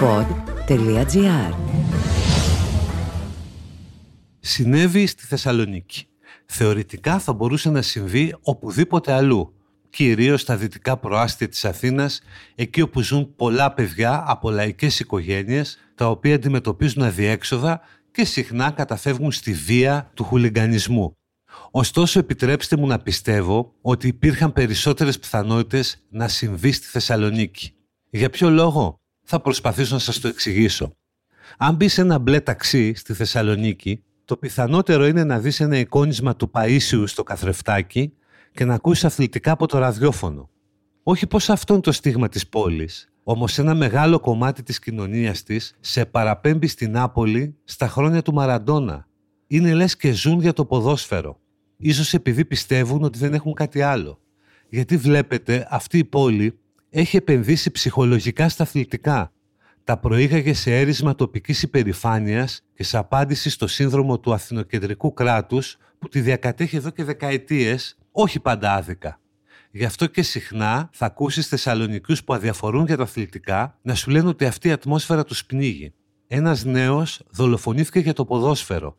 pod.gr 0.00 1.54
Συνέβη 4.40 5.06
στη 5.06 5.26
Θεσσαλονίκη. 5.26 6.06
Θεωρητικά 6.46 7.18
θα 7.18 7.32
μπορούσε 7.32 7.70
να 7.70 7.82
συμβεί 7.82 8.34
οπουδήποτε 8.42 9.12
αλλού, 9.12 9.54
κυρίως 9.90 10.40
στα 10.40 10.56
δυτικά 10.56 10.96
προάστια 10.96 11.48
της 11.48 11.64
Αθήνας, 11.64 12.20
εκεί 12.54 12.80
όπου 12.80 13.00
ζουν 13.00 13.34
πολλά 13.36 13.72
παιδιά 13.72 14.24
από 14.26 14.50
λαϊκές 14.50 15.00
οικογένειες, 15.00 15.78
τα 15.94 16.10
οποία 16.10 16.34
αντιμετωπίζουν 16.34 17.02
αδιέξοδα 17.02 17.80
και 18.10 18.24
συχνά 18.24 18.70
καταφεύγουν 18.70 19.32
στη 19.32 19.52
βία 19.52 20.10
του 20.14 20.24
χουλιγκανισμού. 20.24 21.12
Ωστόσο, 21.70 22.18
επιτρέψτε 22.18 22.76
μου 22.76 22.86
να 22.86 22.98
πιστεύω 22.98 23.74
ότι 23.80 24.06
υπήρχαν 24.06 24.52
περισσότερες 24.52 25.18
πιθανότητες 25.18 26.04
να 26.10 26.28
συμβεί 26.28 26.72
στη 26.72 26.86
Θεσσαλονίκη. 26.86 27.72
Για 28.10 28.30
ποιο 28.30 28.50
λόγο; 28.50 28.96
Θα 29.30 29.40
προσπαθήσω 29.40 29.94
να 29.94 30.00
σας 30.00 30.20
το 30.20 30.28
εξηγήσω. 30.28 30.96
Αν 31.58 31.74
μπεις 31.74 31.92
σε 31.92 32.00
ένα 32.00 32.18
μπλε 32.18 32.40
ταξί 32.40 32.94
στη 32.94 33.14
Θεσσαλονίκη, 33.14 34.02
το 34.24 34.36
πιθανότερο 34.36 35.06
είναι 35.06 35.24
να 35.24 35.38
δεις 35.38 35.60
ένα 35.60 35.78
εικόνισμα 35.78 36.36
του 36.36 36.50
Παΐσιου 36.54 37.02
στο 37.06 37.22
καθρεφτάκι 37.22 38.12
και 38.52 38.64
να 38.64 38.74
ακούσεις 38.74 39.04
αθλητικά 39.04 39.52
από 39.52 39.66
το 39.66 39.78
ραδιόφωνο. 39.78 40.50
Όχι 41.02 41.26
πως 41.26 41.50
αυτό 41.50 41.72
είναι 41.72 41.82
το 41.82 41.92
στίγμα 41.92 42.28
της 42.28 42.48
πόλης, 42.48 43.12
όμως 43.22 43.58
ένα 43.58 43.74
μεγάλο 43.74 44.20
κομμάτι 44.20 44.62
της 44.62 44.78
κοινωνίας 44.78 45.42
της 45.42 45.76
σε 45.80 46.04
παραπέμπει 46.04 46.66
στην 46.66 46.90
Νάπολη 46.90 47.56
στα 47.64 47.88
χρόνια 47.88 48.22
του 48.22 48.32
Μαραντόνα. 48.32 49.08
Είναι 49.46 49.74
λες 49.74 49.96
και 49.96 50.12
ζουν 50.12 50.40
για 50.40 50.52
το 50.52 50.64
ποδόσφαιρο. 50.64 51.40
Ίσως 51.76 52.14
επειδή 52.14 52.44
πιστεύουν 52.44 53.02
ότι 53.02 53.18
δεν 53.18 53.34
έχουν 53.34 53.54
κάτι 53.54 53.82
άλλο. 53.82 54.20
Γιατί 54.68 54.96
βλέπετε 54.96 55.66
αυτή 55.70 55.98
η 55.98 56.04
πόλη 56.04 56.58
έχει 56.90 57.16
επενδύσει 57.16 57.70
ψυχολογικά 57.70 58.48
στα 58.48 58.62
αθλητικά. 58.62 59.32
Τα 59.84 59.98
προήγαγε 59.98 60.54
σε 60.54 60.78
έρισμα 60.78 61.14
τοπικής 61.14 61.62
υπερηφάνειας 61.62 62.62
και 62.74 62.84
σε 62.84 62.98
απάντηση 62.98 63.50
στο 63.50 63.66
σύνδρομο 63.66 64.18
του 64.18 64.32
αθηνοκεντρικού 64.32 65.12
κράτους 65.12 65.76
που 65.98 66.08
τη 66.08 66.20
διακατέχει 66.20 66.76
εδώ 66.76 66.90
και 66.90 67.04
δεκαετίες, 67.04 67.98
όχι 68.12 68.40
πάντα 68.40 68.74
άδικα. 68.74 69.20
Γι' 69.70 69.84
αυτό 69.84 70.06
και 70.06 70.22
συχνά 70.22 70.90
θα 70.92 71.06
ακούσεις 71.06 71.48
Θεσσαλονικού 71.48 72.14
που 72.24 72.34
αδιαφορούν 72.34 72.86
για 72.86 72.96
τα 72.96 73.02
αθλητικά 73.02 73.78
να 73.82 73.94
σου 73.94 74.10
λένε 74.10 74.28
ότι 74.28 74.44
αυτή 74.44 74.68
η 74.68 74.72
ατμόσφαιρα 74.72 75.24
τους 75.24 75.44
πνίγει. 75.44 75.92
Ένας 76.26 76.64
νέος 76.64 77.22
δολοφονήθηκε 77.30 77.98
για 77.98 78.12
το 78.12 78.24
ποδόσφαιρο. 78.24 78.96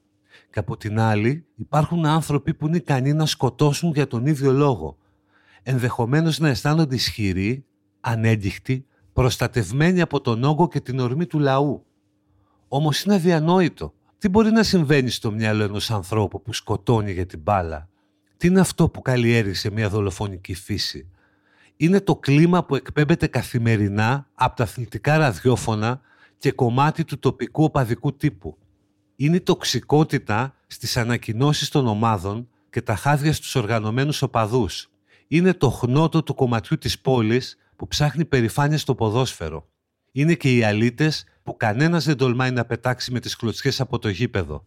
Και 0.52 0.60
από 0.60 0.78
την 0.78 1.00
άλλη 1.00 1.46
υπάρχουν 1.56 2.06
άνθρωποι 2.06 2.54
που 2.54 2.68
είναι 2.68 2.78
ικανοί 2.78 3.14
να 3.14 3.26
σκοτώσουν 3.26 3.92
για 3.94 4.08
τον 4.08 4.26
ίδιο 4.26 4.52
λόγο. 4.52 4.98
Ενδεχομένως 5.64 6.40
να 6.40 6.50
αισθάνονται 6.50 6.96
ισχυροί, 6.96 7.66
ανέντυχτοι, 8.00 8.86
προστατευμένοι 9.14 10.02
από 10.02 10.22
τον 10.22 10.44
όγκο 10.44 10.68
και 10.68 10.80
την 10.80 11.00
ορμή 11.00 11.26
του 11.26 11.40
λαού. 11.40 11.86
Όμως 12.68 13.04
είναι 13.04 13.14
αδιανόητο. 13.14 13.94
Τι 14.18 14.30
μπορεί 14.30 14.52
να 14.52 14.64
συμβαίνει 14.64 15.10
στο 15.10 15.32
μυαλό 15.32 15.64
ενός 15.64 15.92
ανθρώπου 15.92 16.42
που 16.42 16.54
σκοτώνει 16.54 17.12
για 17.12 17.26
την 17.26 17.40
μπάλα; 17.40 17.90
Τι 18.38 18.48
είναι 18.48 18.60
αυτό 18.60 18.90
που 18.90 19.02
καλλιέργησε 19.02 19.72
μια 19.72 19.90
δολοφονική 19.90 20.54
φύση; 20.54 21.10
Είναι 21.78 22.02
το 22.02 22.16
κλίμα 22.16 22.66
που 22.66 22.76
εκπέμπεται 22.76 23.28
καθημερινά 23.28 24.28
από 24.34 24.56
τα 24.56 24.64
αθλητικά 24.64 25.18
ραδιόφωνα 25.18 26.02
και 26.38 26.52
κομμάτι 26.52 27.04
του 27.04 27.20
τοπικού 27.20 27.64
οπαδικού 27.64 28.16
τύπου 28.16 28.58
είναι 29.22 29.36
η 29.36 29.42
τοξικότητα 29.42 30.56
στις 30.68 30.98
ανακοινώσεις 30.98 31.70
των 31.70 31.88
ομάδων 31.88 32.50
και 32.70 32.82
τα 32.82 32.96
χάδια 32.96 33.34
στους 33.34 33.56
οργανωμένους 33.56 34.22
οπαδούς. 34.22 34.90
Είναι 35.28 35.54
το 35.54 35.70
χνότο 35.70 36.24
του 36.24 36.34
κομματιού 36.34 36.78
της 36.78 37.00
πόλης 37.00 37.58
που 37.80 37.88
ψάχνει 37.88 38.26
περηφάνεια 38.26 38.78
στο 38.78 38.96
ποδόσφαιρο. 38.96 39.70
Είναι 40.12 40.34
και 40.34 40.56
οι 40.56 40.64
αλήτες 40.64 41.26
που 41.44 41.58
κανένας 41.58 42.06
δεν 42.06 42.18
τολμάει 42.18 42.52
να 42.52 42.66
πετάξει 42.66 43.12
με 43.12 43.20
τις 43.20 43.36
κλωτσιές 43.36 43.80
από 43.80 44.00
το 44.00 44.10
γήπεδο. 44.10 44.66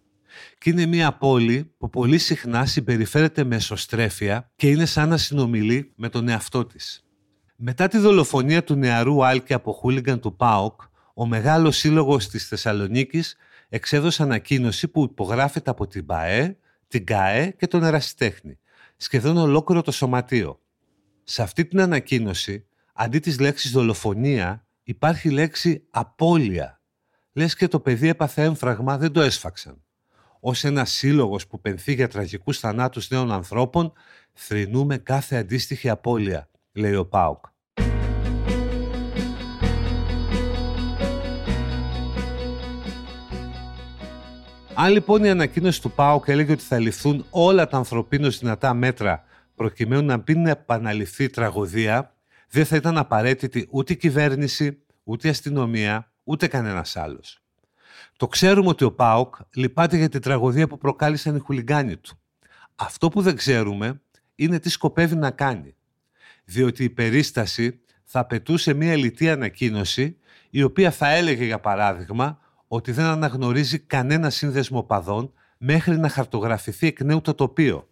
Και 0.59 0.71
είναι 0.71 0.87
μια 0.87 1.13
πόλη 1.13 1.75
που 1.79 1.91
πολύ 1.91 2.19
συχνά 2.19 2.67
συμπεριφέρεται 2.67 3.45
με 3.45 3.57
εσωστρέφεια 3.57 4.51
και 4.57 4.69
είναι 4.69 4.87
σαν 4.87 5.09
να 5.09 5.17
συνομιλεί 5.17 5.93
με 5.97 6.09
τον 6.09 6.29
εαυτό 6.29 6.65
της. 6.65 7.05
Μετά 7.57 7.89
τη 7.89 7.99
δολοφονία 7.99 8.65
του 8.65 8.75
νεαρού 8.75 9.25
Άλκη 9.25 9.53
από 9.53 9.73
χούλιγκαν 9.73 10.21
του 10.21 10.37
ΠΑΟΚ, 10.37 10.81
ο 11.15 11.27
μεγάλος 11.27 11.77
σύλλογος 11.77 12.29
της 12.29 12.49
Θεσσαλονίκης 12.49 13.37
εξέδωσε 13.69 14.23
ανακοίνωση 14.23 14.89
που 14.89 15.03
υπογράφεται 15.03 15.71
από 15.71 15.87
την 15.87 16.07
ΠΑΕ, 16.07 16.57
την 16.89 17.05
ΚΑΕ 17.05 17.51
και 17.51 17.67
τον 17.67 17.85
Ερασιτέχνη, 17.85 18.59
σχεδόν 18.97 19.37
ολόκληρο 19.37 19.83
το 19.83 19.91
σωματείο. 19.91 20.61
Σε 21.25 21.43
αυτή 21.43 21.65
την 21.65 21.81
ανακοίνωση, 21.81 22.67
αντί 22.93 23.19
της 23.19 23.41
λέξης 23.41 23.71
δολοφονία, 23.71 24.67
υπάρχει 24.83 25.31
λέξη 25.31 25.87
απώλεια. 25.91 26.81
Λες 27.33 27.55
και 27.55 27.69
το 27.69 27.81
παιδί 27.81 28.09
έπαθε 28.09 28.43
έμφραγμα, 28.43 28.99
δεν 28.99 29.13
το 29.13 29.21
έσφαξαν. 29.21 29.83
Ως 30.41 30.65
ένας 30.65 30.91
σύλλογος 30.91 31.47
που 31.47 31.61
πενθεί 31.61 31.93
για 31.93 32.09
τραγικούς 32.09 32.59
θανάτους 32.59 33.11
νέων 33.11 33.33
ανθρώπων, 33.33 33.93
θρυνούμε 34.33 34.97
κάθε 34.97 35.37
αντίστοιχη 35.37 35.89
απώλεια, 35.89 36.49
λέει 36.73 36.95
ο 36.95 37.07
Πάουκ. 37.07 37.45
Αν 44.75 44.93
λοιπόν 44.93 45.25
η 45.25 45.31
ανακοίνωση 45.31 45.81
του 45.83 45.91
ΠΑΟΚ 45.91 46.29
έλεγε 46.29 46.53
ότι 46.53 46.63
θα 46.63 46.79
ληφθούν 46.79 47.27
όλα 47.31 47.67
τα 47.67 47.77
ανθρωπίνως 47.77 48.39
δυνατά 48.39 48.75
μέτρα 48.75 49.25
προκειμένου 49.55 50.05
να 50.05 50.23
μην 50.27 50.47
επαναληφθεί 50.47 51.29
τραγωδία, 51.29 52.12
δεν 52.53 52.65
θα 52.65 52.77
ήταν 52.77 52.99
απαραίτητη 52.99 53.69
ούτε 53.71 53.93
η 53.93 53.97
κυβέρνηση, 53.97 54.83
ούτε 55.05 55.27
η 55.27 55.31
αστυνομία, 55.31 56.13
ούτε 56.25 56.47
κανένας 56.47 56.97
άλλος. 56.97 57.43
Το 58.17 58.29
ξέρουμε 58.29 58.69
ότι 58.69 58.85
ο 58.85 58.93
ΠΑΟΚ 58.93 59.35
λυπάται 59.55 59.97
για 59.97 60.09
την 60.09 60.21
τραγωδία 60.21 60.69
που 60.69 60.79
προκάλεσαν 60.79 61.37
οι 61.37 61.39
χουλιγκάνοι 61.39 61.97
του. 61.97 62.19
Αυτό 62.75 63.09
που 63.09 63.23
δεν 63.23 63.37
ξέρουμε 63.37 64.01
είναι 64.35 64.59
τι 64.59 64.69
σκοπεύει 64.69 65.17
να 65.17 65.31
κάνει. 65.31 65.75
Διότι 66.45 66.85
η 66.85 66.91
περίσταση 66.91 67.81
θα 68.05 68.21
απαιτούσε 68.21 68.75
μια 68.75 68.97
λιτή 68.97 69.31
ανακοίνωση 69.31 70.17
η 70.51 70.63
οποία 70.63 70.91
θα 70.91 71.09
έλεγε 71.09 71.45
για 71.45 71.61
παράδειγμα 71.61 72.39
ότι 72.67 72.93
δεν 72.93 73.05
αναγνωρίζει 73.05 73.79
κανένα 73.79 74.31
σύνδεσμο 74.31 74.83
παδών 74.83 75.33
μέχρι 75.59 75.99
να 75.99 76.09
χαρτογραφηθεί 76.09 76.87
εκ 76.87 77.01
νέου 77.01 77.21
το 77.21 77.35
τοπίο. 77.35 77.89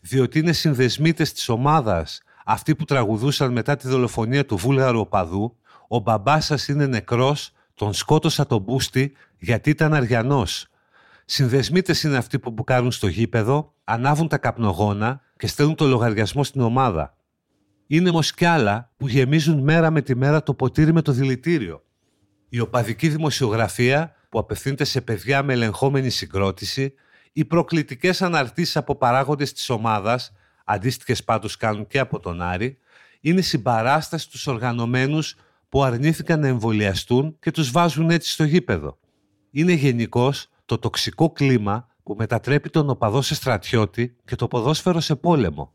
Διότι 0.00 0.38
είναι 0.38 0.52
συνδεσμίτες 0.52 1.32
της 1.32 1.48
ομάδας 1.48 2.22
αυτοί 2.50 2.74
που 2.74 2.84
τραγουδούσαν 2.84 3.52
μετά 3.52 3.76
τη 3.76 3.88
δολοφονία 3.88 4.46
του 4.46 4.56
βούλγαρου 4.56 5.00
οπαδού, 5.00 5.56
ο 5.88 5.98
μπαμπάς 5.98 6.44
σας 6.44 6.68
είναι 6.68 6.86
νεκρός, 6.86 7.52
τον 7.74 7.92
σκότωσα 7.92 8.46
τον 8.46 8.60
μπούστη 8.60 9.12
γιατί 9.38 9.70
ήταν 9.70 9.94
αριανός. 9.94 10.68
Συνδεσμίτες 11.24 12.02
είναι 12.02 12.16
αυτοί 12.16 12.38
που 12.38 12.50
μπουκάρουν 12.50 12.92
στο 12.92 13.06
γήπεδο, 13.06 13.72
ανάβουν 13.84 14.28
τα 14.28 14.38
καπνογόνα 14.38 15.20
και 15.36 15.46
στέλνουν 15.46 15.74
το 15.74 15.86
λογαριασμό 15.86 16.44
στην 16.44 16.60
ομάδα. 16.60 17.16
Είναι 17.86 18.08
όμως 18.08 18.32
κι 18.32 18.44
άλλα 18.44 18.90
που 18.96 19.08
γεμίζουν 19.08 19.62
μέρα 19.62 19.90
με 19.90 20.02
τη 20.02 20.16
μέρα 20.16 20.42
το 20.42 20.54
ποτήρι 20.54 20.92
με 20.92 21.02
το 21.02 21.12
δηλητήριο. 21.12 21.82
Η 22.48 22.60
οπαδική 22.60 23.08
δημοσιογραφία 23.08 24.14
που 24.28 24.38
απευθύνεται 24.38 24.84
σε 24.84 25.00
παιδιά 25.00 25.42
με 25.42 25.52
ελεγχόμενη 25.52 26.10
συγκρότηση 26.10 26.94
ή 27.32 27.44
προκλητικές 27.44 28.22
αναρτήσεις 28.22 28.76
από 28.76 28.96
παράγοντες 28.96 29.52
της 29.52 29.70
ομάδας, 29.70 30.32
αντίστοιχες 30.68 31.24
πάντως 31.24 31.56
κάνουν 31.56 31.86
και 31.86 31.98
από 31.98 32.20
τον 32.20 32.42
Άρη, 32.42 32.78
είναι 33.20 33.40
συμπαράσταση 33.40 34.28
στου 34.30 34.52
οργανωμένους 34.52 35.36
που 35.68 35.82
αρνήθηκαν 35.82 36.40
να 36.40 36.46
εμβολιαστούν 36.46 37.36
και 37.40 37.50
τους 37.50 37.70
βάζουν 37.70 38.10
έτσι 38.10 38.30
στο 38.30 38.44
γήπεδο. 38.44 38.98
Είναι 39.50 39.72
γενικώς 39.72 40.48
το 40.64 40.78
τοξικό 40.78 41.30
κλίμα 41.30 41.88
που 42.02 42.14
μετατρέπει 42.18 42.70
τον 42.70 42.90
οπαδό 42.90 43.22
σε 43.22 43.34
στρατιώτη 43.34 44.16
και 44.24 44.34
το 44.34 44.48
ποδόσφαιρο 44.48 45.00
σε 45.00 45.14
πόλεμο. 45.14 45.72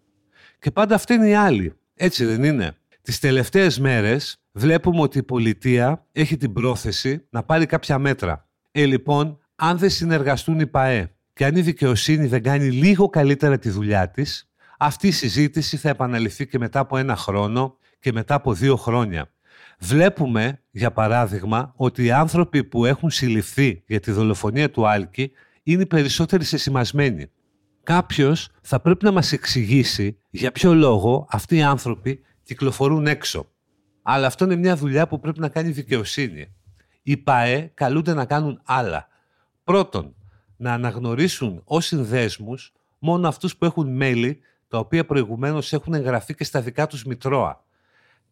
Και 0.60 0.72
πάντα 0.72 0.96
αυτή 0.96 1.14
είναι 1.14 1.28
η 1.28 1.34
άλλη. 1.34 1.74
Έτσι 1.96 2.26
δεν 2.26 2.44
είναι; 2.44 2.78
Τις 3.02 3.20
τελευταίες 3.20 3.80
μέρες 3.80 4.38
βλέπουμε 4.52 5.02
ότι 5.02 5.18
η 5.18 5.24
πολιτεία 5.24 6.06
έχει 6.12 6.38
την 6.38 6.54
πρόθεση 6.54 7.26
να 7.30 7.44
πάρει 7.44 7.66
κάποια 7.66 8.00
μέτρα. 8.00 8.48
Ε, 8.72 8.86
λοιπόν, 8.86 9.40
αν 9.56 9.78
δεν 9.78 9.90
συνεργαστούν 9.90 10.60
οι 10.60 10.68
ΠαΕ 10.68 11.16
και 11.34 11.46
αν 11.46 11.56
η 11.56 11.62
δικαιοσύνη 11.62 12.28
δεν 12.28 12.44
κάνει 12.44 12.70
λίγο 12.70 13.10
καλύτερα 13.10 13.58
τη 13.58 13.70
δουλειά 13.70 14.10
της, 14.10 14.53
αυτή 14.86 15.08
η 15.08 15.12
συζήτηση 15.12 15.78
θα 15.78 15.90
επαναληφθεί 15.90 16.48
και 16.48 16.58
μετά 16.58 16.80
από 16.80 16.98
ένα 16.98 17.16
χρόνο 17.16 17.78
και 18.00 18.12
μετά 18.12 18.36
από 18.36 18.54
δύο 18.54 18.76
χρόνια. 18.76 19.32
Βλέπουμε, 19.80 20.62
για 20.72 20.92
παράδειγμα, 20.92 21.74
ότι 21.76 22.04
οι 22.04 22.12
άνθρωποι 22.12 22.64
που 22.64 22.86
έχουν 22.86 23.10
συλληφθεί 23.10 23.84
για 23.88 24.00
τη 24.00 24.12
δολοφονία 24.12 24.72
του 24.72 24.88
Άλκη 24.88 25.32
είναι 25.64 25.82
οι 25.82 25.86
περισσότεροι 25.86 26.44
σεσημασμένοι. 26.44 27.32
Κάποιος 27.84 28.50
θα 28.62 28.80
πρέπει 28.80 29.06
να 29.06 29.12
μας 29.12 29.32
εξηγήσει 29.32 30.18
για 30.30 30.52
ποιο 30.52 30.74
λόγο 30.74 31.28
αυτοί 31.30 31.56
οι 31.56 31.62
άνθρωποι 31.62 32.22
κυκλοφορούν 32.44 33.08
έξω. 33.08 33.48
Αλλά 34.02 34.28
αυτό 34.28 34.46
είναι 34.46 34.56
μια 34.56 34.76
δουλειά 34.76 35.08
που 35.08 35.20
πρέπει 35.20 35.40
να 35.40 35.50
κάνει 35.50 35.70
η 35.70 35.72
δικαιοσύνη. 35.72 36.54
Οι 37.04 37.18
ΠΑΕ 37.18 37.72
καλούνται 37.74 38.14
να 38.14 38.26
κάνουν 38.26 38.62
άλλα. 38.64 39.08
Πρώτον, 39.64 40.16
να 40.58 40.74
αναγνωρίσουν 40.74 41.62
ως 41.66 41.86
συνδέσμους 41.86 42.74
μόνο 43.00 43.28
αυτούς 43.28 43.58
που 43.58 43.66
έχουν 43.66 43.96
μέλη 43.96 44.40
τα 44.74 44.80
οποία 44.80 45.06
προηγουμένως 45.06 45.74
έχουν 45.74 45.94
εγγραφεί 45.94 46.36
και 46.36 46.44
στα 46.44 46.62
δικά 46.62 46.88
τους 46.88 47.04
μητρώα. 47.04 47.64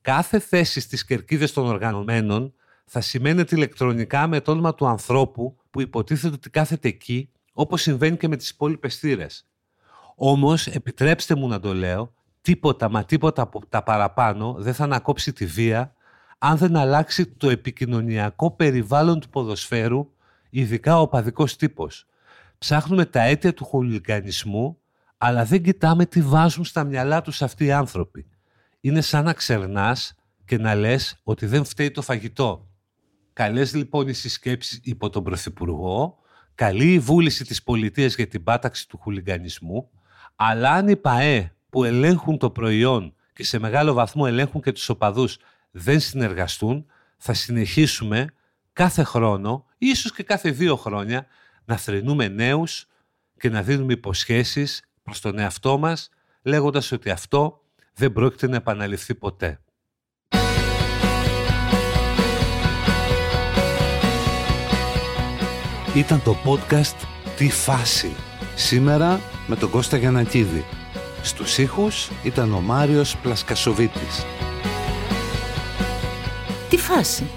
Κάθε 0.02 0.40
θέση 0.40 0.80
στις 0.80 1.06
κερκίδες 1.06 1.54
των 1.54 1.68
οργανωμένων 1.68 2.54
θα 2.86 3.02
σημαίνεται 3.02 3.56
ηλεκτρονικά 3.56 4.28
με 4.28 4.42
το 4.42 4.52
όνομα 4.52 4.76
του 4.76 4.88
ανθρώπου 4.88 5.58
που 5.70 5.82
υποτίθεται 5.82 6.34
ότι 6.34 6.50
κάθεται 6.50 6.88
εκεί, 6.88 7.30
όπως 7.54 7.82
συμβαίνει 7.82 8.18
και 8.18 8.28
με 8.28 8.36
τις 8.36 8.50
υπόλοιπες 8.50 8.98
θύρες. 8.98 9.48
Όμως, 10.16 10.68
επιτρέψτε 10.68 11.36
μου 11.36 11.48
να 11.48 11.60
το 11.60 11.74
λέω, 11.74 12.14
τίποτα 12.42 12.90
μα 12.90 13.06
τίποτα 13.06 13.42
από 13.42 13.66
τα 13.70 13.84
παραπάνω 13.84 14.56
δεν 14.60 14.74
θα 14.74 14.84
ανακόψει 14.84 15.34
τη 15.34 15.46
βία 15.46 15.94
αν 16.38 16.58
δεν 16.58 16.76
αλλάξει 16.76 17.26
το 17.26 17.50
επικοινωνιακό 17.50 18.52
περιβάλλον 18.52 19.20
του 19.20 19.30
ποδοσφαίρου, 19.30 20.12
ειδικά 20.50 21.02
ο 21.02 21.08
παδικός 21.08 21.56
τύπος. 21.56 22.08
Ψάχνουμε 22.58 23.06
τα 23.06 23.22
αίτια 23.22 23.54
του 23.54 23.66
χολιγανισμού, 23.66 24.81
αλλά 25.24 25.46
δεν 25.46 25.64
κοιτάμε 25.64 26.06
τι 26.06 26.22
βάζουν 26.22 26.66
στα 26.66 26.84
μυαλά 26.84 27.22
τους 27.22 27.42
αυτοί 27.42 27.66
οι 27.66 27.72
άνθρωποι. 27.72 28.26
Είναι 28.80 29.02
σαν 29.02 29.24
να 29.24 29.34
ξερνάς 29.34 30.16
και 30.46 30.58
να 30.58 30.76
λες 30.76 31.20
ότι 31.24 31.46
δεν 31.46 31.64
φταίει 31.64 31.92
το 31.92 32.02
φαγητό. 32.02 32.70
Καλές 33.34 33.74
λοιπόν 33.74 34.08
οι 34.08 34.14
συσκέψεις 34.14 34.80
υπό 34.84 35.10
τον 35.10 35.24
Πρωθυπουργό, 35.24 36.18
καλή 36.56 36.94
η 36.94 37.00
βούληση 37.00 37.46
της 37.46 37.64
πολιτείας 37.64 38.16
για 38.16 38.28
την 38.28 38.44
πάταξη 38.44 38.88
του 38.88 38.98
χουλιγανισμού, 38.98 39.90
αλλά 40.36 40.72
αν 40.72 40.88
οι 40.88 40.96
ΠαΕ 40.96 41.56
που 41.70 41.84
ελέγχουν 41.84 42.38
το 42.38 42.50
προϊόν 42.50 43.16
και 43.34 43.44
σε 43.44 43.60
μεγάλο 43.60 43.94
βαθμό 43.94 44.24
ελέγχουν 44.28 44.62
και 44.62 44.72
τους 44.72 44.90
οπαδούς 44.90 45.38
δεν 45.72 46.00
συνεργαστούν, 46.00 46.86
θα 47.18 47.34
συνεχίσουμε 47.34 48.28
κάθε 48.74 49.04
χρόνο, 49.04 49.66
ίσως 49.78 50.14
και 50.14 50.24
κάθε 50.24 50.52
δύο 50.52 50.76
χρόνια, 50.76 51.26
να 51.66 51.78
θρυνούμε 51.78 52.28
νέους 52.28 52.88
και 53.38 53.50
να 53.50 53.62
δίνουμε 53.62 53.94
υποσχέσεις 53.94 54.82
προς 55.04 55.20
τον 55.20 55.40
εαυτό 55.40 55.78
μας, 55.78 56.10
λέγοντας 56.42 56.92
ότι 56.92 57.10
αυτό 57.10 57.62
δεν 57.94 58.12
πρόκειται 58.12 58.48
να 58.48 58.56
επαναληφθεί 58.56 59.16
ποτέ. 59.16 59.60
Ήταν 65.96 66.24
το 66.24 66.36
podcast 66.46 67.08
«Τι 67.38 67.50
φάση» 67.50 68.16
σήμερα 68.56 69.22
με 69.48 69.56
τον 69.56 69.70
Κώστα 69.70 69.98
Γιανακίδη. 69.98 70.66
Στους 71.22 71.58
ήχους 71.58 72.10
ήταν 72.24 72.54
ο 72.54 72.62
Μάριος 72.62 73.18
Πλασκασοβίτης. 73.18 74.26
«Τι 76.70 76.78
φάση» 76.78 77.30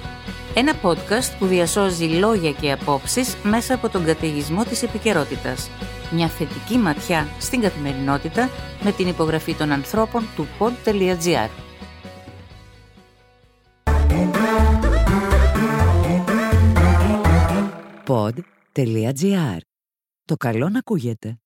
Ένα 0.56 0.72
podcast 0.82 1.36
που 1.38 1.46
διασώζει 1.46 2.04
λόγια 2.04 2.52
και 2.52 2.72
απόψεις 2.72 3.36
μέσα 3.42 3.74
από 3.74 3.88
τον 3.88 4.04
καταιγισμό 4.04 4.64
της 4.64 4.82
επικαιρότητας. 4.82 5.70
Μια 6.14 6.28
θετική 6.28 6.76
ματιά 6.76 7.26
στην 7.38 7.60
καθημερινότητα 7.60 8.50
με 8.82 8.92
την 8.92 9.08
υπογραφή 9.08 9.54
των 9.54 9.70
ανθρώπων 9.72 10.26
του 10.36 10.46
pod.gr. 10.58 11.48
Pod.gr. 18.06 19.58
Το 20.24 20.36
καλό 20.36 20.68
να 20.68 20.78
ακούγεται. 20.78 21.38